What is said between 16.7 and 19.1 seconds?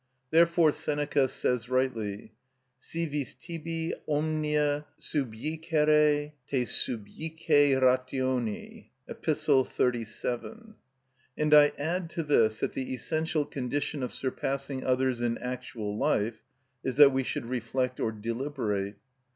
is that we should reflect or deliberate.